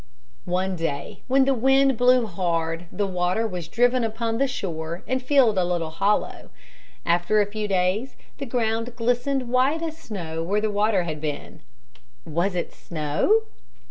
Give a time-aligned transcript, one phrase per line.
[0.49, 5.21] One day when the wind blew hard the water was driven upon the shore and
[5.21, 6.49] filled a little hollow.
[7.05, 11.61] After a few days the ground glistened white as snow where the water had been.
[12.25, 13.41] Was it snow?